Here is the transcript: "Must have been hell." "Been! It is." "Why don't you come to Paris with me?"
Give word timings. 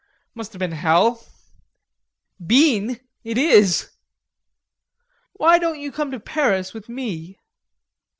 "Must 0.33 0.51
have 0.53 0.59
been 0.59 0.71
hell." 0.71 1.23
"Been! 2.43 2.99
It 3.23 3.37
is." 3.37 3.91
"Why 5.33 5.59
don't 5.59 5.77
you 5.79 5.91
come 5.91 6.09
to 6.09 6.19
Paris 6.19 6.73
with 6.73 6.89
me?" 6.89 7.37